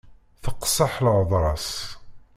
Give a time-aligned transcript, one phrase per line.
[0.43, 1.69] Teqseḥ lhedra-s.